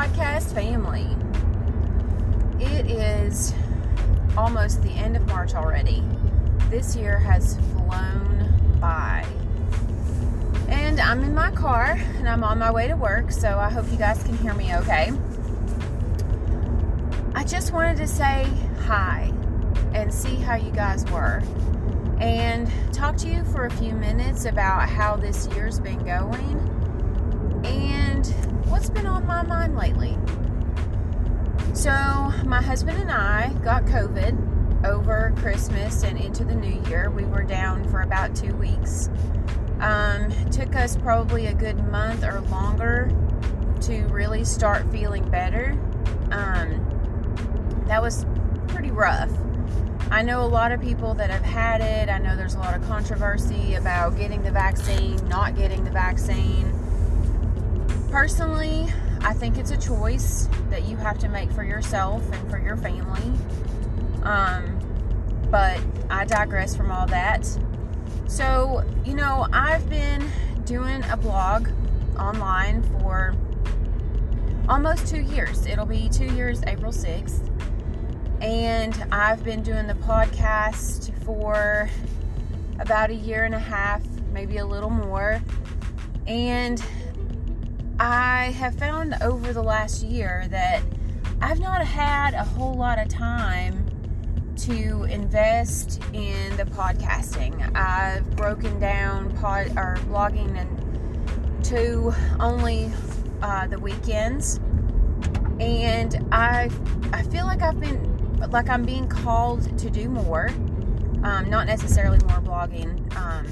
podcast 0.00 0.54
family. 0.54 1.06
It 2.58 2.90
is 2.90 3.52
almost 4.34 4.82
the 4.82 4.88
end 4.88 5.14
of 5.14 5.26
March 5.26 5.54
already. 5.54 6.02
This 6.70 6.96
year 6.96 7.18
has 7.18 7.58
flown 7.74 8.78
by. 8.80 9.26
And 10.70 10.98
I'm 11.00 11.22
in 11.22 11.34
my 11.34 11.50
car 11.50 11.98
and 12.16 12.26
I'm 12.26 12.42
on 12.44 12.58
my 12.58 12.70
way 12.70 12.88
to 12.88 12.96
work, 12.96 13.30
so 13.30 13.58
I 13.58 13.68
hope 13.68 13.92
you 13.92 13.98
guys 13.98 14.22
can 14.22 14.38
hear 14.38 14.54
me 14.54 14.74
okay. 14.76 15.12
I 17.34 17.44
just 17.44 17.74
wanted 17.74 17.98
to 17.98 18.06
say 18.06 18.48
hi 18.86 19.30
and 19.92 20.14
see 20.14 20.36
how 20.36 20.54
you 20.54 20.72
guys 20.72 21.04
were 21.10 21.42
and 22.20 22.72
talk 22.90 23.18
to 23.18 23.28
you 23.28 23.44
for 23.44 23.66
a 23.66 23.70
few 23.72 23.92
minutes 23.92 24.46
about 24.46 24.88
how 24.88 25.16
this 25.16 25.46
year's 25.48 25.78
been 25.78 26.02
going 26.04 26.56
and 27.66 27.99
what's 28.68 28.90
been 28.90 29.06
on 29.06 29.26
my 29.26 29.42
mind 29.42 29.76
lately. 29.76 30.16
So, 31.74 31.90
my 32.44 32.60
husband 32.60 32.98
and 32.98 33.10
I 33.10 33.52
got 33.64 33.84
COVID 33.84 34.84
over 34.84 35.32
Christmas 35.36 36.02
and 36.02 36.18
into 36.18 36.44
the 36.44 36.54
new 36.54 36.82
year. 36.88 37.10
We 37.10 37.24
were 37.24 37.42
down 37.42 37.88
for 37.88 38.02
about 38.02 38.34
two 38.34 38.54
weeks. 38.56 39.08
Um, 39.80 40.30
took 40.50 40.74
us 40.76 40.96
probably 40.96 41.46
a 41.46 41.54
good 41.54 41.78
month 41.90 42.24
or 42.24 42.40
longer 42.42 43.10
to 43.82 44.02
really 44.08 44.44
start 44.44 44.90
feeling 44.90 45.28
better. 45.30 45.78
Um, 46.30 46.86
that 47.86 48.02
was 48.02 48.26
pretty 48.68 48.90
rough. 48.90 49.30
I 50.10 50.22
know 50.22 50.42
a 50.42 50.46
lot 50.46 50.72
of 50.72 50.80
people 50.80 51.14
that 51.14 51.30
have 51.30 51.42
had 51.42 51.80
it. 51.80 52.08
I 52.08 52.18
know 52.18 52.36
there's 52.36 52.54
a 52.54 52.58
lot 52.58 52.74
of 52.74 52.84
controversy 52.86 53.74
about 53.76 54.16
getting 54.16 54.42
the 54.42 54.50
vaccine, 54.50 55.16
not 55.28 55.56
getting 55.56 55.84
the 55.84 55.90
vaccine. 55.90 56.72
Personally, 58.10 58.92
I 59.20 59.32
think 59.34 59.56
it's 59.56 59.70
a 59.70 59.76
choice 59.76 60.48
that 60.68 60.84
you 60.84 60.96
have 60.96 61.18
to 61.18 61.28
make 61.28 61.52
for 61.52 61.62
yourself 61.62 62.22
and 62.32 62.50
for 62.50 62.58
your 62.58 62.76
family. 62.76 63.32
Um, 64.24 64.78
but 65.48 65.80
I 66.10 66.24
digress 66.24 66.74
from 66.74 66.90
all 66.90 67.06
that. 67.06 67.46
So, 68.26 68.84
you 69.04 69.14
know, 69.14 69.46
I've 69.52 69.88
been 69.88 70.28
doing 70.64 71.04
a 71.10 71.16
blog 71.16 71.68
online 72.18 72.82
for 72.82 73.34
almost 74.68 75.06
two 75.06 75.20
years. 75.20 75.66
It'll 75.66 75.86
be 75.86 76.08
two 76.08 76.32
years, 76.34 76.62
April 76.66 76.92
6th. 76.92 77.46
And 78.40 79.04
I've 79.12 79.44
been 79.44 79.62
doing 79.62 79.86
the 79.86 79.94
podcast 79.94 81.12
for 81.24 81.88
about 82.80 83.10
a 83.10 83.14
year 83.14 83.44
and 83.44 83.54
a 83.54 83.58
half, 83.58 84.02
maybe 84.32 84.56
a 84.56 84.66
little 84.66 84.90
more. 84.90 85.40
And 86.26 86.82
I 88.00 88.52
have 88.52 88.76
found 88.76 89.14
over 89.20 89.52
the 89.52 89.62
last 89.62 90.02
year 90.02 90.46
that 90.48 90.82
I've 91.42 91.60
not 91.60 91.84
had 91.84 92.32
a 92.32 92.42
whole 92.42 92.74
lot 92.74 92.98
of 92.98 93.08
time 93.08 93.84
to 94.60 95.04
invest 95.04 96.02
in 96.14 96.56
the 96.56 96.64
podcasting. 96.64 97.76
I've 97.76 98.24
broken 98.36 98.80
down 98.80 99.36
pod 99.36 99.72
or 99.76 99.98
blogging 100.08 100.58
and 100.58 101.64
to 101.66 102.14
only 102.40 102.90
uh, 103.42 103.66
the 103.66 103.78
weekends, 103.78 104.60
and 105.60 106.26
I 106.32 106.70
I 107.12 107.22
feel 107.24 107.44
like 107.44 107.60
I've 107.60 107.80
been 107.80 108.48
like 108.50 108.70
I'm 108.70 108.86
being 108.86 109.08
called 109.08 109.78
to 109.78 109.90
do 109.90 110.08
more. 110.08 110.48
Um, 111.22 111.50
not 111.50 111.66
necessarily 111.66 112.18
more 112.24 112.40
blogging, 112.40 113.14
um, 113.14 113.44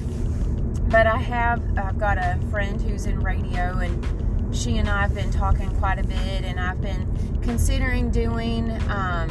but 0.88 1.06
I 1.06 1.18
have 1.18 1.62
I've 1.76 1.98
got 1.98 2.16
a 2.16 2.38
friend 2.50 2.80
who's 2.80 3.04
in 3.04 3.20
radio 3.20 3.76
and 3.80 4.27
she 4.52 4.78
and 4.78 4.88
I 4.88 5.02
have 5.02 5.14
been 5.14 5.30
talking 5.30 5.70
quite 5.76 5.98
a 5.98 6.02
bit, 6.02 6.44
and 6.44 6.58
I've 6.58 6.80
been 6.80 7.40
considering 7.42 8.10
doing 8.10 8.70
um, 8.90 9.30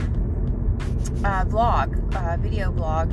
a 1.19 1.45
vlog, 1.45 2.15
a 2.15 2.37
video 2.37 2.71
blog 2.71 3.11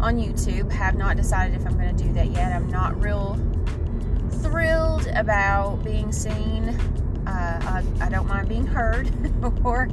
on 0.00 0.16
YouTube. 0.16 0.70
Have 0.72 0.96
not 0.96 1.16
decided 1.16 1.58
if 1.58 1.66
I'm 1.66 1.78
going 1.78 1.94
to 1.94 2.04
do 2.04 2.12
that 2.14 2.30
yet. 2.30 2.52
I'm 2.52 2.70
not 2.70 3.00
real 3.00 3.38
thrilled 4.30 5.06
about 5.08 5.82
being 5.84 6.12
seen. 6.12 6.68
Uh, 7.26 7.82
I, 8.00 8.06
I, 8.06 8.08
don't 8.08 8.28
mind 8.28 8.48
being 8.48 8.66
heard, 8.66 9.10
or 9.64 9.88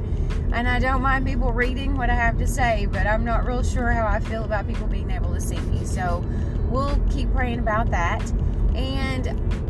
and 0.52 0.68
I 0.68 0.78
don't 0.78 1.02
mind 1.02 1.26
people 1.26 1.52
reading 1.52 1.96
what 1.96 2.08
I 2.08 2.14
have 2.14 2.38
to 2.38 2.46
say, 2.46 2.86
but 2.86 3.08
I'm 3.08 3.24
not 3.24 3.44
real 3.44 3.62
sure 3.64 3.90
how 3.90 4.06
I 4.06 4.20
feel 4.20 4.44
about 4.44 4.68
people 4.68 4.86
being 4.86 5.10
able 5.10 5.34
to 5.34 5.40
see 5.40 5.58
me. 5.58 5.84
So 5.84 6.24
we'll 6.68 6.96
keep 7.10 7.32
praying 7.32 7.58
about 7.58 7.90
that. 7.90 8.22
And 8.76 9.63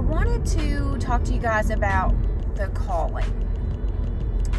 wanted 0.00 0.44
to 0.46 0.98
talk 0.98 1.24
to 1.24 1.32
you 1.32 1.40
guys 1.40 1.70
about 1.70 2.14
the 2.56 2.68
calling. 2.68 3.26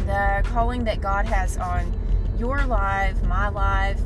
The 0.06 0.42
calling 0.44 0.84
that 0.84 1.00
God 1.00 1.26
has 1.26 1.56
on 1.58 1.92
your 2.38 2.64
life, 2.64 3.22
my 3.24 3.48
life, 3.48 4.00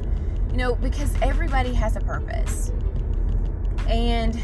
you 0.50 0.56
know, 0.56 0.75
because 0.75 1.14
everybody 1.22 1.72
has 1.72 1.96
a 1.96 2.00
purpose. 2.00 2.72
And 3.88 4.38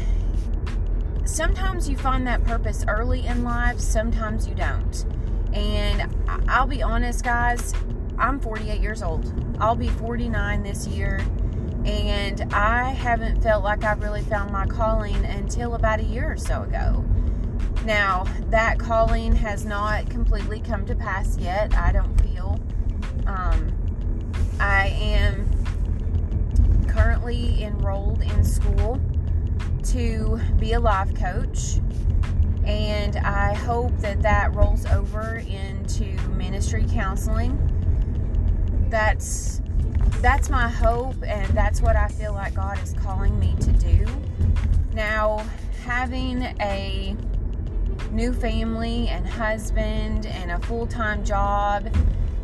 sometimes 1.25 1.89
you 1.89 1.97
find 1.97 2.25
that 2.27 2.43
purpose 2.43 2.85
early 2.87 3.25
in 3.25 3.43
life, 3.43 3.79
sometimes 3.79 4.47
you 4.47 4.55
don't. 4.55 5.05
And 5.53 6.13
I'll 6.47 6.67
be 6.67 6.81
honest, 6.81 7.23
guys, 7.23 7.73
I'm 8.17 8.39
48 8.39 8.81
years 8.81 9.03
old. 9.03 9.31
I'll 9.59 9.75
be 9.75 9.89
49 9.89 10.63
this 10.63 10.87
year 10.87 11.19
and 11.85 12.53
I 12.53 12.91
haven't 12.91 13.41
felt 13.41 13.63
like 13.63 13.83
I've 13.83 14.01
really 14.01 14.21
found 14.21 14.51
my 14.51 14.65
calling 14.65 15.25
until 15.25 15.75
about 15.75 15.99
a 15.99 16.03
year 16.03 16.31
or 16.31 16.37
so 16.37 16.63
ago. 16.63 17.03
Now, 17.85 18.25
that 18.49 18.79
calling 18.79 19.35
has 19.35 19.65
not 19.65 20.09
completely 20.09 20.61
come 20.61 20.85
to 20.85 20.95
pass 20.95 21.37
yet, 21.37 21.75
I 21.75 21.91
don't 21.91 22.19
feel. 22.21 22.59
Um, 23.27 23.73
I 24.59 24.87
am 25.01 25.49
currently 26.87 27.63
enrolled 27.63 28.21
in 28.21 28.43
school 28.45 29.01
to 29.83 30.39
be 30.59 30.73
a 30.73 30.79
life 30.79 31.13
coach, 31.13 31.79
and 32.63 33.17
I 33.17 33.53
hope 33.53 33.97
that 33.97 34.21
that 34.21 34.55
rolls 34.55 34.85
over 34.85 35.43
into 35.45 36.05
ministry 36.29 36.85
counseling. 36.89 37.57
That's 38.89 39.62
that's 40.23 40.49
my 40.49 40.69
hope, 40.69 41.21
and 41.27 41.45
that's 41.55 41.81
what 41.81 41.97
I 41.97 42.07
feel 42.07 42.31
like 42.31 42.53
God 42.53 42.81
is 42.81 42.93
calling 42.93 43.37
me 43.39 43.55
to 43.59 43.71
do. 43.73 44.07
Now, 44.93 45.45
having 45.83 46.43
a 46.61 47.13
new 48.11 48.31
family 48.31 49.09
and 49.09 49.27
husband 49.27 50.25
and 50.25 50.51
a 50.51 50.59
full 50.59 50.87
time 50.87 51.25
job, 51.25 51.93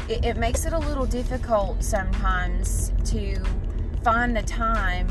it, 0.09 0.25
it, 0.25 0.37
makes 0.37 0.65
it 0.65 0.73
a 0.73 0.77
little 0.79 1.05
difficult 1.05 1.81
sometimes 1.81 2.91
to 3.05 3.41
find 4.03 4.35
the 4.35 4.43
time 4.43 5.07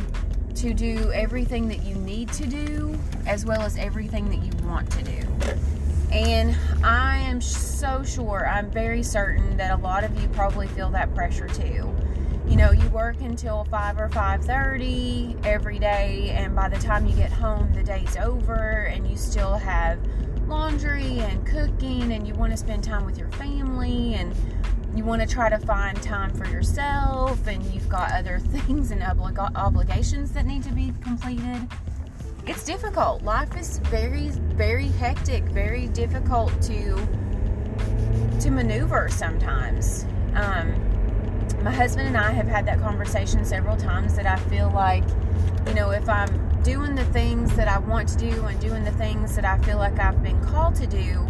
to 0.57 0.75
do 0.75 1.11
everything 1.13 1.69
that 1.69 1.83
you 1.85 1.95
need 1.95 2.31
to 2.33 2.47
do 2.47 2.99
as 3.27 3.47
well 3.47 3.63
as 3.63 3.79
everything 3.79 4.29
that 4.29 4.45
you 4.45 4.69
want 4.69 4.91
to 4.91 5.03
do. 5.05 5.27
And 6.13 6.55
I 6.85 7.19
am 7.19 7.41
so 7.41 8.03
sure, 8.03 8.47
I'm 8.47 8.71
very 8.71 9.03
certain 9.03 9.57
that 9.57 9.71
a 9.71 9.81
lot 9.81 10.05
of 10.05 10.21
you 10.21 10.29
probably 10.29 10.67
feel 10.69 10.91
that 10.91 11.15
pressure 11.15 11.49
too 11.49 11.95
you 12.49 12.57
know 12.57 12.71
you 12.71 12.89
work 12.89 13.21
until 13.21 13.65
5 13.65 13.99
or 13.99 14.09
5.30 14.09 15.45
every 15.45 15.79
day 15.79 16.31
and 16.35 16.57
by 16.57 16.69
the 16.69 16.79
time 16.79 17.07
you 17.07 17.15
get 17.15 17.31
home 17.31 17.71
the 17.75 17.83
day's 17.83 18.17
over 18.17 18.85
and 18.85 19.09
you 19.09 19.17
still 19.19 19.55
have 19.55 19.99
laundry 20.47 21.19
and 21.19 21.47
cooking 21.47 22.13
and 22.13 22.27
you 22.27 22.33
want 22.35 22.51
to 22.51 22.57
spend 22.57 22.83
time 22.83 23.05
with 23.05 23.19
your 23.19 23.31
family 23.33 24.15
and 24.15 24.35
you 24.97 25.05
want 25.05 25.21
to 25.21 25.29
try 25.29 25.51
to 25.51 25.59
find 25.59 26.03
time 26.03 26.33
for 26.33 26.47
yourself 26.47 27.47
and 27.47 27.63
you've 27.67 27.89
got 27.89 28.11
other 28.13 28.39
things 28.39 28.93
and 28.93 29.03
oblig- 29.03 29.55
obligations 29.55 30.33
that 30.33 30.47
need 30.47 30.63
to 30.63 30.73
be 30.73 30.93
completed. 31.03 31.69
It's 32.47 32.65
difficult. 32.65 33.23
Life 33.23 33.55
is 33.59 33.79
very 33.79 34.31
very 34.31 34.89
hectic 34.89 35.45
very 35.45 35.89
difficult 35.89 36.51
to 36.63 36.97
to 38.41 38.51
maneuver 38.51 39.11
sometimes. 39.11 40.07
Um, 40.35 40.88
my 41.63 41.73
husband 41.73 42.09
and 42.09 42.17
I 42.17 42.31
have 42.31 42.47
had 42.47 42.67
that 42.67 42.81
conversation 42.81 43.45
several 43.45 43.77
times 43.77 44.15
that 44.17 44.27
I 44.27 44.37
feel 44.49 44.71
like, 44.71 45.05
you 45.67 45.75
know, 45.75 45.91
if 45.91 46.09
I'm 46.09 46.63
doing 46.63 46.95
the 46.95 47.05
things 47.07 47.55
that 47.57 47.69
I 47.69 47.79
want 47.79 48.09
to 48.11 48.17
do 48.17 48.45
and 48.45 48.61
doing 48.61 48.85
the 48.85 48.93
things 48.93 49.35
that 49.37 49.45
I 49.45 49.59
feel 49.59 49.79
like 49.79 49.99
I've 49.99 50.23
been 50.23 50.41
called 50.45 50.77
to 50.77 50.87
do, 50.87 51.27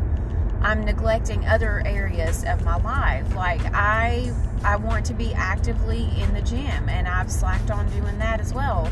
I'm 0.61 0.85
neglecting 0.85 1.47
other 1.47 1.83
areas 1.87 2.45
of 2.45 2.65
my 2.65 2.77
life. 2.77 3.35
Like 3.35 3.61
I 3.73 4.33
I 4.65 4.77
want 4.77 5.07
to 5.07 5.15
be 5.15 5.33
actively 5.35 6.09
in 6.21 6.35
the 6.35 6.43
gym 6.43 6.89
and 6.89 7.07
I've 7.07 7.31
slacked 7.31 7.71
on 7.71 7.89
doing 7.91 8.19
that 8.19 8.41
as 8.41 8.53
well. 8.53 8.91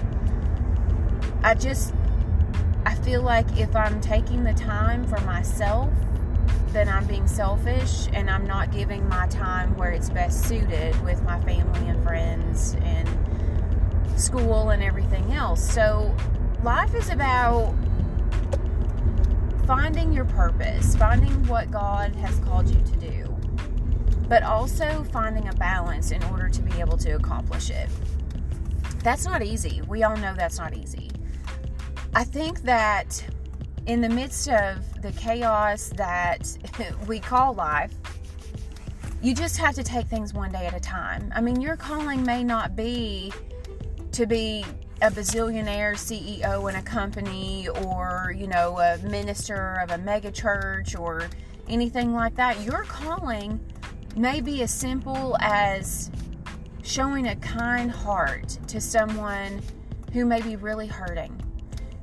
I 1.43 1.55
just 1.55 1.93
I 2.85 2.95
feel 2.95 3.23
like 3.23 3.59
if 3.59 3.75
I'm 3.75 4.01
taking 4.01 4.45
the 4.45 4.55
time 4.55 5.05
for 5.07 5.21
myself 5.23 5.91
then 6.69 6.89
I'm 6.89 7.07
being 7.07 7.27
selfish 7.27 8.09
and 8.13 8.29
I'm 8.29 8.47
not 8.47 8.71
giving 8.71 9.09
my 9.09 9.27
time 9.29 9.77
where 9.77 9.91
it's 9.91 10.11
best 10.11 10.45
suited 10.45 11.01
with 11.05 11.23
my 11.23 11.41
family 11.41 11.89
and 11.89 12.03
friends 12.03 12.77
and 12.83 13.09
school 14.19 14.71
and 14.71 14.83
everything 14.83 15.33
else. 15.33 15.63
So 15.73 16.15
life 16.63 16.95
is 16.95 17.11
about 17.11 17.75
finding 19.67 20.13
your 20.13 20.25
purpose, 20.27 20.95
finding 20.97 21.47
what 21.47 21.71
God 21.71 22.15
has 22.17 22.39
called 22.41 22.69
you 22.69 22.81
to 22.81 22.97
do, 22.97 23.37
but 24.29 24.43
also 24.43 25.05
finding 25.13 25.49
a 25.49 25.53
balance 25.55 26.11
in 26.13 26.23
order 26.25 26.49
to 26.49 26.63
be 26.63 26.81
able 26.81 26.97
to 26.99 27.13
accomplish 27.13 27.71
it. 27.71 27.89
That's 29.03 29.25
not 29.25 29.43
easy. 29.43 29.83
We 29.89 30.03
all 30.03 30.17
know 30.17 30.35
that's 30.35 30.59
not 30.59 30.77
easy. 30.77 31.11
I 32.15 32.25
think 32.25 32.63
that 32.63 33.25
in 33.87 34.01
the 34.01 34.09
midst 34.09 34.49
of 34.49 35.03
the 35.03 35.13
chaos 35.13 35.91
that 35.97 36.57
we 37.07 37.21
call 37.21 37.55
life, 37.55 37.93
you 39.23 39.35
just 39.35 39.57
have 39.57 39.75
to 39.75 39.83
take 39.83 40.07
things 40.07 40.35
one 40.35 40.53
day 40.53 40.67
at 40.67 40.75
a 40.75 40.81
time. 40.81 41.33
I 41.35 41.41
mean, 41.41 41.61
your 41.61 41.77
calling 41.77 42.23
may 42.25 42.45
not 42.45 42.77
be 42.77 43.33
to 44.13 44.27
be 44.27 44.65
a 45.03 45.11
bazillionaire 45.11 45.95
CEO 45.95 46.69
in 46.71 46.77
a 46.77 46.83
company 46.83 47.69
or, 47.69 48.35
you 48.37 48.47
know, 48.47 48.79
a 48.79 48.99
minister 48.99 49.81
of 49.83 49.91
a 49.91 49.99
mega 49.99 50.31
church 50.31 50.97
or 50.97 51.29
anything 51.69 52.13
like 52.15 52.35
that. 52.37 52.61
Your 52.63 52.85
calling 52.85 53.61
may 54.17 54.41
be 54.41 54.63
as 54.63 54.73
simple 54.73 55.37
as 55.41 56.11
showing 56.83 57.29
a 57.29 57.37
kind 57.37 57.91
heart 57.91 58.59
to 58.69 58.81
someone 58.81 59.61
who 60.13 60.25
may 60.25 60.41
be 60.41 60.57
really 60.57 60.87
hurting. 60.87 61.46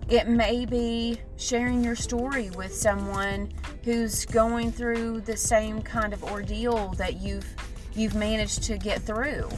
It 0.09 0.27
may 0.27 0.65
be 0.65 1.19
sharing 1.37 1.83
your 1.83 1.95
story 1.95 2.49
with 2.51 2.73
someone 2.73 3.51
who's 3.83 4.25
going 4.25 4.71
through 4.71 5.21
the 5.21 5.37
same 5.37 5.81
kind 5.81 6.13
of 6.13 6.23
ordeal 6.23 6.89
that 6.93 7.21
you've 7.21 7.47
you've 7.95 8.15
managed 8.15 8.63
to 8.63 8.77
get 8.77 9.01
through. 9.01 9.49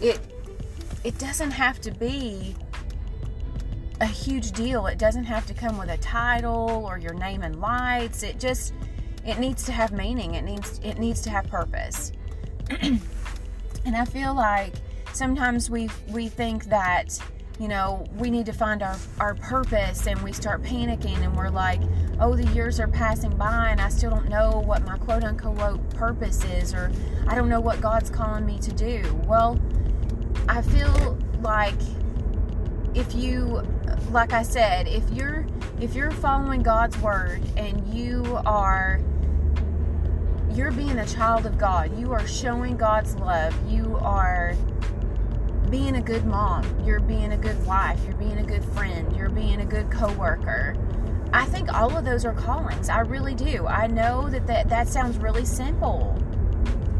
It 0.00 0.20
it 1.04 1.18
doesn't 1.18 1.52
have 1.52 1.80
to 1.82 1.90
be 1.90 2.56
a 4.00 4.06
huge 4.06 4.52
deal. 4.52 4.86
It 4.86 4.98
doesn't 4.98 5.24
have 5.24 5.46
to 5.46 5.54
come 5.54 5.78
with 5.78 5.88
a 5.88 5.98
title 5.98 6.84
or 6.86 6.98
your 6.98 7.14
name 7.14 7.42
in 7.42 7.60
lights. 7.60 8.22
It 8.22 8.40
just 8.40 8.74
it 9.24 9.38
needs 9.38 9.64
to 9.64 9.72
have 9.72 9.92
meaning. 9.92 10.34
It 10.34 10.42
needs 10.42 10.80
it 10.82 10.98
needs 10.98 11.20
to 11.22 11.30
have 11.30 11.46
purpose. 11.46 12.12
and 12.80 13.00
I 13.94 14.04
feel 14.04 14.34
like 14.34 14.74
sometimes 15.12 15.70
we 15.70 15.88
we 16.08 16.28
think 16.28 16.64
that 16.64 17.18
you 17.60 17.68
know 17.68 18.04
we 18.16 18.30
need 18.30 18.46
to 18.46 18.52
find 18.52 18.82
our 18.82 18.96
our 19.20 19.34
purpose 19.36 20.06
and 20.06 20.20
we 20.22 20.32
start 20.32 20.62
panicking 20.62 21.16
and 21.18 21.36
we're 21.36 21.50
like 21.50 21.80
oh 22.20 22.34
the 22.34 22.46
years 22.52 22.80
are 22.80 22.88
passing 22.88 23.34
by 23.36 23.68
and 23.70 23.80
I 23.80 23.88
still 23.88 24.10
don't 24.10 24.28
know 24.28 24.62
what 24.66 24.84
my 24.84 24.98
quote 24.98 25.22
unquote 25.22 25.88
purpose 25.90 26.44
is 26.44 26.74
or 26.74 26.90
I 27.26 27.34
don't 27.34 27.48
know 27.48 27.60
what 27.60 27.80
God's 27.80 28.10
calling 28.10 28.44
me 28.44 28.58
to 28.58 28.72
do. 28.72 29.02
Well, 29.26 29.58
I 30.48 30.60
feel 30.62 31.18
like 31.40 31.74
if 32.94 33.14
you 33.14 33.62
like 34.10 34.32
I 34.32 34.42
said, 34.42 34.86
if 34.88 35.08
you're 35.10 35.46
if 35.80 35.94
you're 35.94 36.10
following 36.10 36.62
God's 36.62 36.98
word 36.98 37.42
and 37.56 37.86
you 37.94 38.40
are 38.44 39.00
you're 40.52 40.70
being 40.70 40.98
a 40.98 41.06
child 41.06 41.46
of 41.46 41.58
God, 41.58 41.98
you 41.98 42.12
are 42.12 42.26
showing 42.26 42.76
God's 42.76 43.16
love, 43.16 43.54
you 43.68 43.96
are 44.00 44.54
being 45.70 45.96
a 45.96 46.02
good 46.02 46.24
mom, 46.24 46.64
you're 46.84 47.00
being 47.00 47.32
a 47.32 47.36
good 47.36 47.64
wife, 47.66 48.00
you're 48.04 48.16
being 48.16 48.38
a 48.38 48.42
good 48.42 48.64
friend, 48.64 49.14
you're 49.16 49.28
being 49.28 49.60
a 49.60 49.64
good 49.64 49.90
coworker. 49.90 50.76
I 51.32 51.46
think 51.46 51.72
all 51.72 51.96
of 51.96 52.04
those 52.04 52.24
are 52.24 52.32
callings. 52.32 52.88
I 52.88 53.00
really 53.00 53.34
do. 53.34 53.66
I 53.66 53.86
know 53.86 54.28
that 54.30 54.46
that, 54.46 54.68
that 54.68 54.88
sounds 54.88 55.18
really 55.18 55.44
simple. 55.44 56.16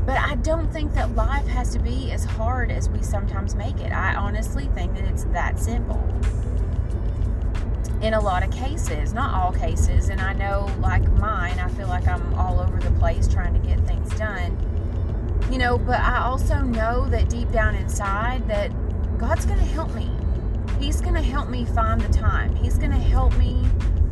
But 0.05 0.19
I 0.19 0.34
don't 0.37 0.70
think 0.72 0.93
that 0.94 1.14
life 1.14 1.46
has 1.46 1.70
to 1.72 1.78
be 1.78 2.12
as 2.12 2.25
hard 2.25 2.70
as 2.70 2.88
we 2.88 3.02
sometimes 3.02 3.55
make 3.55 3.81
it. 3.81 3.93
I 3.93 4.14
honestly 4.14 4.69
think 4.75 4.94
that 4.94 5.05
it's 5.05 5.25
that 5.25 5.58
simple 5.58 6.02
in 8.05 8.12
a 8.12 8.20
lot 8.20 8.43
of 8.43 8.50
cases, 8.50 9.14
not 9.14 9.32
all 9.32 9.50
cases. 9.50 10.10
And 10.10 10.20
I 10.20 10.34
know, 10.34 10.70
like 10.81 11.10
mine, 11.12 11.58
I 11.58 11.69
feel 11.70 11.88
like 11.88 12.06
I'm 12.06 12.34
all 12.34 12.60
over 12.60 12.78
the 12.78 12.90
place 12.99 13.26
trying 13.26 13.55
to 13.55 13.67
get 13.67 13.81
things 13.87 14.14
done. 14.19 14.58
You 15.50 15.58
know, 15.58 15.79
but 15.79 16.00
I 16.00 16.23
also 16.25 16.61
know 16.61 17.08
that 17.11 17.29
deep 17.29 17.50
down 17.52 17.75
inside 17.75 18.49
that 18.49 18.70
God's 19.19 19.46
going 19.46 19.58
to 19.58 19.64
help 19.64 19.94
me. 19.94 20.11
He's 20.81 21.00
going 21.00 21.14
to 21.14 21.23
help 21.23 21.49
me 21.49 21.64
find 21.64 22.00
the 22.00 22.12
time. 22.12 22.55
He's 22.56 22.79
going 22.79 22.91
to 22.91 22.96
help 22.96 23.37
me 23.37 23.64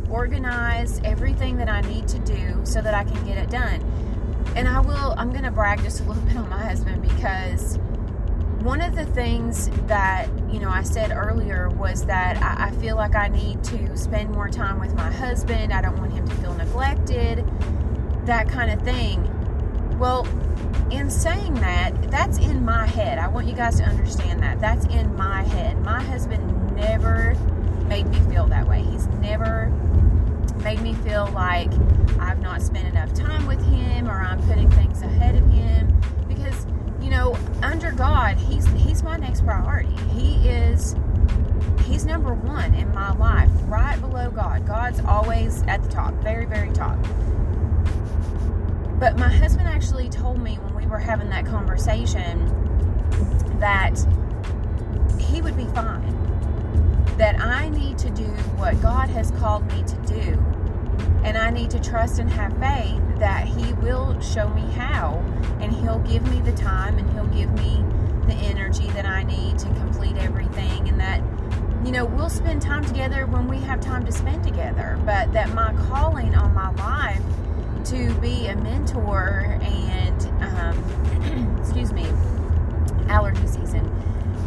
organize 0.09 1.01
everything 1.03 1.57
that 1.57 1.69
I 1.69 1.81
need 1.81 2.07
to 2.09 2.19
do 2.19 2.61
so 2.63 2.81
that 2.81 2.93
I 2.93 3.03
can 3.03 3.25
get 3.25 3.37
it 3.37 3.49
done. 3.49 3.81
And 4.55 4.67
I 4.67 4.79
will, 4.79 5.15
I'm 5.17 5.31
going 5.31 5.43
to 5.43 5.51
brag 5.51 5.81
just 5.81 6.01
a 6.01 6.03
little 6.03 6.21
bit 6.27 6.37
on 6.37 6.49
my 6.49 6.63
husband 6.63 7.01
because 7.01 7.79
one 8.63 8.79
of 8.79 8.95
the 8.95 9.05
things 9.07 9.69
that 9.87 10.29
you 10.49 10.59
know 10.59 10.69
I 10.69 10.83
said 10.83 11.11
earlier 11.11 11.67
was 11.69 12.05
that 12.05 12.41
I, 12.41 12.67
I, 12.67 12.71
feel 12.79 12.95
like 12.95 13.13
I 13.13 13.27
need 13.27 13.61
to 13.65 13.97
spend 13.97 14.29
more 14.31 14.47
time 14.47 14.79
with 14.79 14.95
my 14.95 15.11
husband. 15.11 15.73
I 15.73 15.81
don't 15.81 15.97
want 15.97 16.13
him 16.13 16.25
to 16.25 16.35
feel 16.35 16.53
neglected, 16.53 17.45
that 18.25 18.47
kind 18.47 18.71
of 18.71 18.81
thing. 18.85 19.29
Well, 19.97 20.27
in 20.91 21.09
saying 21.09 21.55
that, 21.55 22.11
that's 22.11 22.37
in 22.37 22.63
my 22.63 22.85
head. 22.85 23.17
I 23.17 23.27
want 23.27 23.47
you 23.47 23.53
guys 23.53 23.77
to 23.77 23.83
understand 23.83 24.41
that. 24.43 24.59
That's 24.59 24.85
in 24.87 25.15
my 25.15 25.43
head. 25.43 25.79
My 25.81 26.01
husband 26.01 26.75
never 26.75 27.35
made 27.87 28.07
me 28.07 28.19
feel 28.31 28.47
that 28.47 28.67
way. 28.67 28.81
He's 28.83 29.07
never 29.07 29.71
made 30.63 30.81
me 30.81 30.93
feel 30.95 31.29
like 31.33 31.71
I've 32.19 32.41
not 32.41 32.61
spent 32.61 32.87
enough 32.87 33.13
time 33.13 33.45
with 33.47 33.63
him 33.65 34.07
or 34.07 34.21
I'm 34.21 34.41
putting 34.47 34.69
things 34.71 35.01
ahead 35.01 35.35
of 35.35 35.49
him 35.51 35.99
because 36.27 36.65
you 37.01 37.09
know, 37.09 37.35
under 37.61 37.91
God, 37.91 38.37
he's 38.37 38.65
he's 38.73 39.03
my 39.03 39.17
next 39.17 39.43
priority. 39.45 39.93
He 40.13 40.47
is 40.47 40.95
he's 41.85 42.05
number 42.05 42.33
1 42.33 42.75
in 42.75 42.93
my 42.93 43.11
life, 43.13 43.49
right 43.63 43.99
below 43.99 44.31
God. 44.31 44.65
God's 44.65 45.01
always 45.01 45.63
at 45.63 45.83
the 45.83 45.89
top, 45.89 46.13
very 46.15 46.45
very 46.45 46.71
top. 46.71 46.97
But 49.03 49.19
my 49.19 49.27
husband 49.27 49.67
actually 49.67 50.07
told 50.07 50.41
me 50.41 50.55
when 50.59 50.75
we 50.75 50.85
were 50.85 50.97
having 50.97 51.27
that 51.31 51.45
conversation 51.45 52.47
that 53.59 53.95
he 55.19 55.41
would 55.41 55.57
be 55.57 55.65
fine. 55.65 56.15
That 57.17 57.37
I 57.37 57.67
need 57.67 57.97
to 57.97 58.09
do 58.11 58.27
what 58.55 58.81
God 58.81 59.09
has 59.09 59.29
called 59.31 59.69
me 59.73 59.83
to 59.83 59.97
do. 60.07 60.41
And 61.25 61.37
I 61.37 61.49
need 61.49 61.69
to 61.71 61.81
trust 61.81 62.19
and 62.19 62.29
have 62.29 62.53
faith 62.53 63.01
that 63.19 63.45
He 63.45 63.73
will 63.73 64.17
show 64.21 64.47
me 64.47 64.61
how, 64.71 65.17
and 65.59 65.73
He'll 65.73 65.99
give 65.99 66.25
me 66.31 66.39
the 66.39 66.53
time, 66.53 66.97
and 66.97 67.09
He'll 67.11 67.25
give 67.25 67.51
me 67.55 67.83
the 68.25 68.35
energy 68.35 68.89
that 68.91 69.05
I 69.05 69.23
need 69.23 69.59
to 69.59 69.65
complete 69.65 70.15
everything, 70.15 70.87
and 70.87 70.97
that 71.01 71.21
you 71.85 71.91
know 71.91 72.05
we'll 72.05 72.29
spend 72.29 72.61
time 72.61 72.85
together 72.85 73.25
when 73.25 73.49
we 73.49 73.57
have 73.57 73.81
time 73.81 74.05
to 74.05 74.13
spend 74.13 74.45
together. 74.45 74.97
But 75.05 75.33
that 75.33 75.53
my 75.53 75.73
calling 75.89 76.35
on 76.35 76.53
my 76.53 76.71
life 76.75 77.21
to 77.85 78.13
be 78.15 78.47
a 78.47 78.55
mentor 78.55 79.59
and 79.61 80.25
um, 80.41 81.57
excuse 81.59 81.93
me, 81.93 82.05
allergy 83.07 83.47
season. 83.47 83.89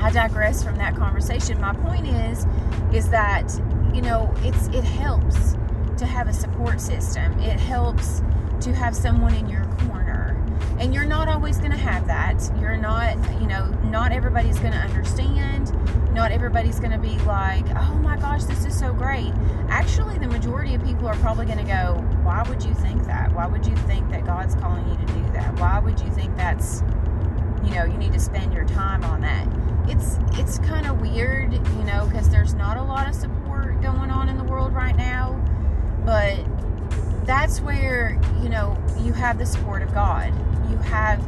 I 0.00 0.10
digress 0.10 0.62
from 0.62 0.76
that 0.76 0.94
conversation. 0.94 1.60
My 1.60 1.74
point 1.74 2.06
is, 2.06 2.46
is 2.92 3.08
that, 3.10 3.52
you 3.92 4.02
know, 4.02 4.32
it's 4.38 4.68
it 4.68 4.84
helps 4.84 5.56
to 6.02 6.08
have 6.08 6.28
a 6.28 6.32
support 6.32 6.80
system. 6.80 7.38
It 7.38 7.60
helps 7.60 8.22
to 8.60 8.74
have 8.74 8.94
someone 8.94 9.34
in 9.34 9.48
your 9.48 9.64
corner. 9.86 10.36
And 10.78 10.92
you're 10.92 11.04
not 11.04 11.28
always 11.28 11.58
going 11.58 11.70
to 11.70 11.76
have 11.76 12.06
that. 12.08 12.42
You're 12.60 12.76
not, 12.76 13.16
you 13.40 13.46
know, 13.46 13.66
not 13.84 14.10
everybody's 14.10 14.58
going 14.58 14.72
to 14.72 14.78
understand. 14.78 15.72
Not 16.12 16.32
everybody's 16.32 16.80
going 16.80 16.90
to 16.90 16.98
be 16.98 17.18
like, 17.20 17.64
oh 17.76 17.94
my 18.02 18.16
gosh, 18.16 18.44
this 18.44 18.64
is 18.64 18.76
so 18.76 18.92
great. 18.92 19.32
Actually, 19.68 20.18
the 20.18 20.26
majority 20.26 20.74
of 20.74 20.84
people 20.84 21.06
are 21.06 21.16
probably 21.16 21.46
going 21.46 21.58
to 21.58 21.64
go, 21.64 22.04
why 22.22 22.42
would 22.48 22.64
you 22.64 22.74
think 22.74 23.04
that? 23.04 23.32
Why 23.32 23.46
would 23.46 23.64
you 23.64 23.76
think 23.76 24.10
that 24.10 24.26
God's 24.26 24.56
calling 24.56 24.88
you 24.88 24.96
to 24.96 25.12
do 25.12 25.22
that? 25.32 25.58
Why 25.60 25.78
would 25.78 26.00
you 26.00 26.10
think 26.10 26.36
that's, 26.36 26.82
you 27.64 27.74
know, 27.74 27.84
you 27.84 27.96
need 27.96 28.12
to 28.12 28.20
spend 28.20 28.52
your 28.52 28.64
time 28.64 29.04
on 29.04 29.20
that? 29.20 29.46
It's 29.88 30.18
it's 30.38 30.58
kind 30.58 30.86
of 30.86 31.00
weird, 31.00 31.52
you 31.52 31.84
know, 31.84 32.06
because 32.06 32.28
there's 32.28 32.54
not 32.54 32.76
a 32.76 32.82
lot 32.82 33.08
of 33.08 33.14
support 33.14 33.80
going 33.82 34.10
on 34.10 34.28
in 34.28 34.36
the 34.36 34.44
world 34.44 34.72
right 34.74 34.96
now, 34.96 35.42
but 36.04 36.38
that's 37.24 37.60
where 37.60 38.20
you 38.42 38.48
know 38.48 38.76
you 39.00 39.12
have 39.12 39.38
the 39.38 39.46
support 39.46 39.82
of 39.82 39.92
God. 39.94 40.32
You 40.70 40.76
have 40.78 41.20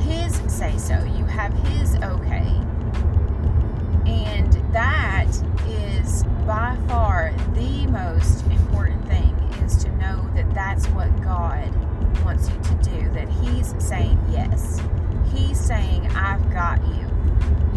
His 0.00 0.36
say 0.52 0.76
so. 0.78 0.94
You 1.16 1.24
have 1.24 1.52
His 1.68 1.94
okay, 1.96 2.60
and 4.06 4.52
that 4.72 5.28
is 5.66 6.24
by 6.46 6.76
far 6.88 7.32
the 7.54 7.86
most 7.86 8.44
important 8.46 9.06
thing 9.06 9.34
is 9.64 9.76
to 9.84 9.90
know 9.96 10.28
that 10.34 10.52
that's 10.54 10.86
what 10.88 11.08
God 11.22 11.68
wants 12.24 12.48
you 12.48 12.58
to 12.60 12.90
do. 12.90 13.10
That 13.10 13.28
He's 13.28 13.74
saying 13.78 14.18
yes. 14.30 14.80
He's 15.32 15.60
saying, 15.60 16.06
"I've 16.08 16.50
got 16.52 16.80
you." 16.86 17.06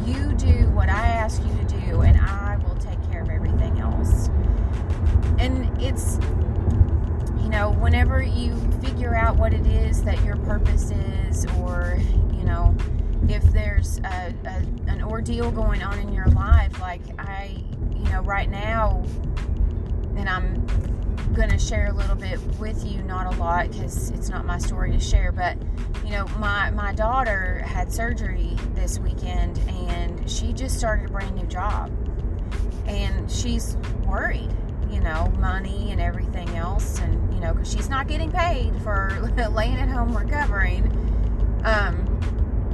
You 0.05 0.33
do 0.33 0.67
what 0.71 0.89
I 0.89 1.07
ask 1.07 1.41
you 1.43 1.53
to 1.53 1.79
do, 1.79 2.01
and 2.01 2.19
know, 7.51 7.71
whenever 7.71 8.23
you 8.23 8.55
figure 8.81 9.13
out 9.13 9.35
what 9.35 9.53
it 9.53 9.67
is 9.67 10.03
that 10.03 10.23
your 10.23 10.37
purpose 10.37 10.91
is, 10.91 11.45
or, 11.57 11.99
you 12.33 12.43
know, 12.43 12.75
if 13.27 13.43
there's 13.51 13.99
a, 13.99 14.33
a, 14.45 14.89
an 14.89 15.03
ordeal 15.03 15.51
going 15.51 15.83
on 15.83 15.99
in 15.99 16.13
your 16.13 16.27
life, 16.27 16.79
like 16.79 17.01
I, 17.19 17.63
you 17.93 18.09
know, 18.09 18.21
right 18.21 18.49
now, 18.49 19.03
and 20.15 20.27
I'm 20.27 20.65
going 21.33 21.49
to 21.49 21.57
share 21.57 21.87
a 21.87 21.93
little 21.93 22.15
bit 22.15 22.39
with 22.59 22.85
you, 22.85 23.03
not 23.03 23.33
a 23.33 23.37
lot 23.37 23.69
because 23.69 24.09
it's 24.11 24.29
not 24.29 24.45
my 24.45 24.57
story 24.57 24.91
to 24.91 24.99
share, 24.99 25.31
but 25.31 25.57
you 26.03 26.11
know, 26.11 26.27
my, 26.39 26.71
my 26.71 26.93
daughter 26.93 27.59
had 27.59 27.91
surgery 27.91 28.57
this 28.73 28.99
weekend 28.99 29.57
and 29.69 30.29
she 30.29 30.51
just 30.51 30.77
started 30.77 31.09
a 31.09 31.11
brand 31.11 31.35
new 31.35 31.45
job. 31.45 31.91
And 32.85 33.31
she's 33.31 33.77
worried, 34.05 34.49
know, 35.01 35.31
money 35.39 35.91
and 35.91 35.99
everything 35.99 36.49
else. 36.49 36.99
And, 36.99 37.33
you 37.33 37.39
know, 37.39 37.53
because 37.53 37.71
she's 37.71 37.89
not 37.89 38.07
getting 38.07 38.31
paid 38.31 38.73
for 38.81 39.31
laying 39.51 39.75
at 39.75 39.89
home 39.89 40.15
recovering. 40.15 40.85
Um, 41.63 42.07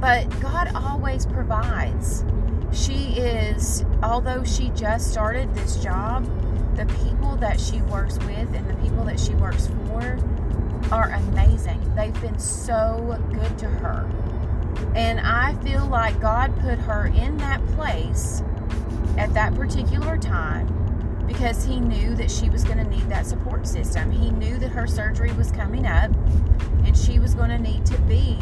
but 0.00 0.28
God 0.40 0.70
always 0.74 1.26
provides. 1.26 2.24
She 2.72 3.14
is, 3.18 3.84
although 4.02 4.44
she 4.44 4.70
just 4.70 5.10
started 5.10 5.54
this 5.54 5.76
job, 5.82 6.24
the 6.76 6.86
people 7.02 7.36
that 7.36 7.58
she 7.58 7.80
works 7.82 8.18
with 8.18 8.54
and 8.54 8.68
the 8.70 8.74
people 8.74 9.04
that 9.04 9.18
she 9.18 9.34
works 9.34 9.66
for 9.66 10.18
are 10.92 11.10
amazing. 11.10 11.80
They've 11.96 12.18
been 12.20 12.38
so 12.38 13.18
good 13.32 13.58
to 13.58 13.66
her. 13.66 14.08
And 14.94 15.18
I 15.20 15.54
feel 15.64 15.86
like 15.86 16.20
God 16.20 16.54
put 16.60 16.78
her 16.78 17.06
in 17.06 17.36
that 17.38 17.66
place 17.68 18.42
at 19.16 19.34
that 19.34 19.54
particular 19.54 20.16
time 20.16 20.77
because 21.28 21.64
He 21.64 21.78
knew 21.78 22.16
that 22.16 22.30
she 22.30 22.50
was 22.50 22.64
going 22.64 22.78
to 22.78 22.84
need 22.84 23.08
that 23.10 23.26
support 23.26 23.66
system. 23.66 24.10
He 24.10 24.30
knew 24.30 24.58
that 24.58 24.70
her 24.70 24.86
surgery 24.88 25.32
was 25.32 25.52
coming 25.52 25.86
up 25.86 26.10
and 26.84 26.96
she 26.96 27.20
was 27.20 27.34
going 27.34 27.50
to 27.50 27.58
need 27.58 27.86
to 27.86 27.98
be 28.02 28.38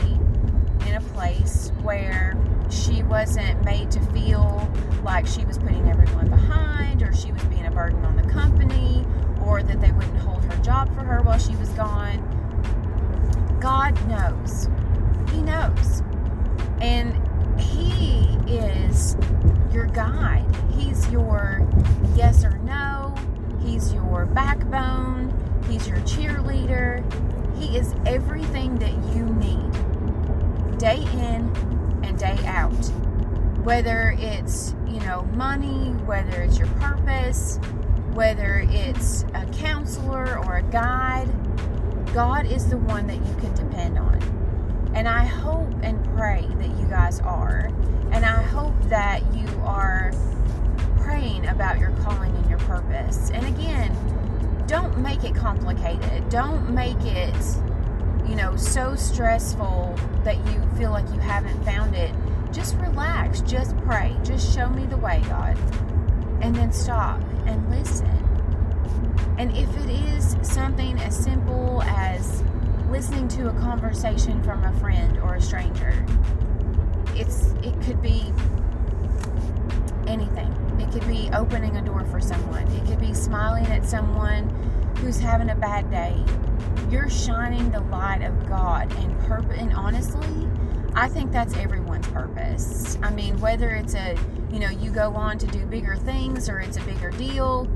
in 0.87 0.95
a 0.95 1.01
place 1.13 1.73
where 1.83 2.35
she 2.71 3.03
wasn't 3.03 3.63
made 3.65 3.91
to 3.91 4.01
feel 4.13 4.71
like 5.03 5.27
she 5.27 5.45
was 5.45 5.59
putting 5.59 5.89
everyone 5.91 6.31
behind 6.31 7.03
or 7.03 7.13
she 7.13 7.33
was 7.33 7.43
being 7.45 7.67
a 7.67 7.71
burden 7.71 8.05
on 8.05 8.17
the 8.17 8.29
company 8.33 9.05
or 9.45 9.63
that 9.63 9.81
they 9.81 9.93
wouldn't 9.93 10.19
hold 10.19 10.45
her 10.45 10.57
job 10.63 10.89
for 10.95 11.03
her 11.03 11.23
while 11.23 11.39
she 11.39 11.55
was 11.57 11.69
gone. 11.71 12.23
God 13.61 13.95
knows. 14.09 14.69
He 15.33 15.43
knows. 15.43 16.03
And 16.81 17.15
He 17.61 18.37
is 18.47 19.17
your 19.73 19.87
guide. 19.87 20.47
He's 20.75 21.09
your 21.11 21.67
yes 22.15 22.45
or 22.45 22.59
no. 22.59 23.15
He's 23.63 23.93
your 23.93 24.27
backbone. 24.27 25.33
He's 25.69 25.89
your 25.89 25.99
cheerleader. 25.99 27.03
He 27.59 27.77
is 27.77 27.95
everything 28.07 28.77
that 28.77 28.93
you 29.15 29.25
need 29.25 30.79
day 30.79 31.03
in 31.15 31.51
and 32.05 32.19
day 32.19 32.39
out. 32.47 32.73
Whether 33.65 34.15
it's, 34.19 34.75
you 34.87 35.01
know, 35.01 35.23
money, 35.35 35.91
whether 36.05 36.43
it's 36.43 36.59
your 36.59 36.69
purpose, 36.69 37.59
whether 38.13 38.67
it's 38.69 39.25
a 39.35 39.47
counselor 39.47 40.39
or 40.47 40.59
a 40.59 40.63
guide, 40.63 41.29
God 42.15 42.47
is 42.47 42.69
the 42.69 42.79
one 42.79 43.07
that 43.09 43.17
you 43.17 43.35
can 43.41 43.55
depend 43.55 43.99
on. 43.99 44.36
And 44.97 45.07
I 45.07 45.27
hope 45.27 45.69
and 45.83 46.03
pray 46.17 46.49
that 46.57 46.69
you 46.79 46.87
guys 46.87 47.21
are. 47.21 47.71
And 48.13 48.25
I 48.25 48.41
hope 48.41 48.73
that 48.89 49.21
you 49.35 49.47
are 49.63 50.11
praying 50.97 51.47
about 51.49 51.79
your 51.79 51.91
calling 52.03 52.35
and 52.35 52.49
your 52.49 52.59
purpose. 52.61 53.31
And 53.31 53.47
again, 53.47 53.95
don't 54.67 54.97
make 54.99 55.23
it 55.23 55.35
complicated. 55.35 56.31
Don't 56.31 56.71
make 56.71 56.99
it, 57.03 57.37
you 58.27 58.37
know, 58.37 58.57
so 58.57 58.95
stressful 58.97 59.95
that 60.25 60.39
you 60.47 60.67
feel 60.79 60.93
like 60.93 61.07
you 61.13 61.21
haven't 61.21 61.63
found 61.63 61.95
it. 61.95 62.15
Just 62.51 62.75
relax. 62.77 63.43
Just 63.43 63.77
pray. 63.81 64.17
Just 64.25 64.55
show 64.55 64.71
me 64.71 64.87
the 64.87 64.97
way, 64.97 65.23
God. 65.29 65.59
And 66.41 66.55
then 66.55 66.73
stop 66.73 67.21
and 67.45 67.71
listen. 67.71 68.09
And 69.37 69.55
if 69.55 69.69
it 69.77 69.91
is 69.91 70.39
something 70.41 70.99
as 71.01 71.15
simple 71.15 71.83
as 71.83 72.43
listening 72.91 73.29
to 73.29 73.49
a 73.49 73.53
conversation 73.61 74.43
from 74.43 74.65
a 74.65 74.73
friend 74.79 75.19
or 75.19 75.35
a 75.35 75.41
stranger, 75.41 76.05
it's 77.15 77.53
it 77.63 77.81
could 77.83 78.01
be 78.01 78.33
anything. 80.07 80.53
It 80.79 80.93
could 80.93 81.07
be 81.07 81.31
opening 81.33 81.77
a 81.77 81.83
door 81.83 82.05
for 82.05 82.21
someone. 82.21 82.67
It 82.69 82.87
could 82.87 83.01
be 83.01 83.13
smiling 83.13 83.67
at 83.67 83.85
someone 83.85 84.49
who's 84.99 85.19
having 85.19 85.51
a 85.51 85.55
bad 85.55 85.91
day. 85.91 86.23
You're 86.91 87.11
shining 87.11 87.71
the 87.71 87.81
light 87.81 88.23
of 88.23 88.49
God 88.49 88.93
and 88.99 89.19
purpose 89.21 89.59
and 89.59 89.73
honestly, 89.75 90.49
I 90.95 91.09
think 91.09 91.33
that's 91.33 91.55
everyone's 91.57 92.07
purpose. 92.09 92.97
I 93.03 93.11
mean, 93.11 93.39
whether 93.39 93.71
it's 93.71 93.95
a, 93.95 94.17
you 94.51 94.59
know, 94.59 94.71
you 94.71 94.91
go 94.91 95.15
on 95.15 95.37
to 95.39 95.47
do 95.47 95.67
bigger 95.67 95.97
things 95.97 96.49
or 96.49 96.61
it's 96.61 96.79
a 96.79 96.83
bigger 96.83 97.11
deal, 97.11 97.67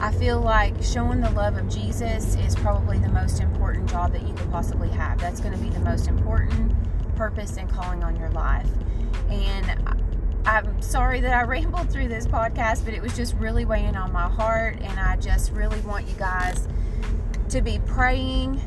I 0.00 0.12
feel 0.12 0.40
like 0.40 0.80
showing 0.80 1.20
the 1.20 1.30
love 1.30 1.56
of 1.56 1.68
Jesus 1.68 2.36
is 2.36 2.54
probably 2.54 2.98
the 2.98 3.08
most 3.08 3.40
important 3.40 3.90
job 3.90 4.12
that 4.12 4.22
you 4.22 4.32
could 4.32 4.48
possibly 4.48 4.90
have. 4.90 5.18
That's 5.18 5.40
going 5.40 5.52
to 5.52 5.58
be 5.58 5.70
the 5.70 5.80
most 5.80 6.06
important 6.06 6.72
purpose 7.16 7.56
and 7.56 7.68
calling 7.68 8.04
on 8.04 8.14
your 8.14 8.30
life. 8.30 8.68
And 9.28 9.98
I'm 10.44 10.80
sorry 10.80 11.20
that 11.22 11.34
I 11.34 11.42
rambled 11.48 11.90
through 11.90 12.06
this 12.06 12.28
podcast, 12.28 12.84
but 12.84 12.94
it 12.94 13.02
was 13.02 13.16
just 13.16 13.34
really 13.34 13.64
weighing 13.64 13.96
on 13.96 14.12
my 14.12 14.28
heart. 14.28 14.78
And 14.80 15.00
I 15.00 15.16
just 15.16 15.50
really 15.50 15.80
want 15.80 16.06
you 16.06 16.14
guys 16.14 16.68
to 17.48 17.60
be 17.60 17.80
praying 17.84 18.60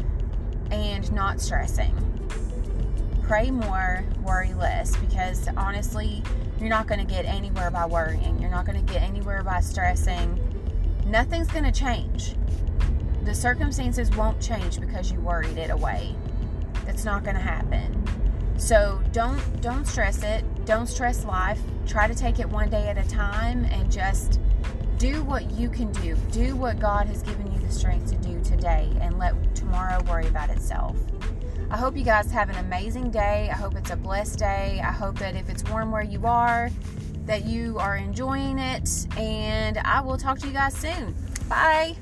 and 0.70 1.10
not 1.14 1.40
stressing. 1.40 1.96
Pray 3.24 3.52
more, 3.52 4.04
worry 4.22 4.54
less, 4.54 4.98
because 4.98 5.48
honestly, 5.56 6.24
you're 6.60 6.68
not 6.68 6.88
going 6.88 7.00
to 7.00 7.06
get 7.06 7.24
anywhere 7.24 7.72
by 7.72 7.86
worrying. 7.86 8.38
You're 8.42 8.52
not 8.52 8.66
going 8.66 8.86
to 8.86 8.94
get 8.94 9.02
anywhere 9.02 9.44
by 9.44 9.62
stressing 9.62 10.51
nothing's 11.12 11.50
going 11.50 11.66
to 11.66 11.72
change. 11.72 12.36
The 13.26 13.36
circumstances 13.36 14.10
won't 14.12 14.42
change 14.42 14.80
because 14.80 15.12
you 15.12 15.20
worried 15.20 15.58
it 15.58 15.70
away. 15.70 16.16
It's 16.88 17.04
not 17.04 17.24
going 17.24 17.36
to 17.36 17.42
happen. 17.42 17.98
So 18.58 19.02
don't 19.12 19.62
don't 19.62 19.86
stress 19.86 20.24
it. 20.24 20.44
Don't 20.66 20.88
stress 20.88 21.26
life. 21.26 21.60
Try 21.86 22.08
to 22.08 22.16
take 22.16 22.40
it 22.40 22.48
one 22.48 22.70
day 22.70 22.88
at 22.88 22.98
a 22.98 23.08
time 23.08 23.66
and 23.66 23.92
just 23.92 24.40
do 24.98 25.24
what 25.24 25.52
you 25.52 25.70
can 25.70 25.92
do. 25.94 26.16
Do 26.32 26.56
what 26.56 26.80
God 26.80 27.08
has 27.08 27.24
given 27.24 27.52
you 27.52 27.60
the 27.60 27.72
strength 27.72 28.10
to 28.12 28.18
do 28.18 28.42
today 28.44 28.92
and 29.02 29.18
let 29.18 29.56
tomorrow 29.56 30.02
worry 30.04 30.28
about 30.28 30.50
itself. 30.50 30.96
I 31.72 31.78
hope 31.78 31.98
you 31.98 32.04
guys 32.04 32.32
have 32.32 32.50
an 32.50 32.58
amazing 32.58 33.12
day. 33.12 33.50
I 33.52 33.56
hope 33.56 33.76
it's 33.76 33.92
a 33.92 33.96
blessed 33.96 34.40
day. 34.40 34.82
I 34.84 34.92
hope 34.92 35.18
that 35.20 35.36
if 35.36 35.50
it's 35.50 35.64
warm 35.66 35.92
where 35.92 36.04
you 36.04 36.26
are, 36.28 36.70
that 37.26 37.46
you 37.46 37.78
are 37.80 37.96
enjoying 37.96 38.60
it, 38.60 38.90
and 39.18 39.78
I 39.80 40.02
will 40.02 40.18
talk 40.18 40.40
to 40.40 40.48
you 40.48 40.54
guys 40.54 40.76
soon. 40.76 41.16
Bye. 41.48 41.96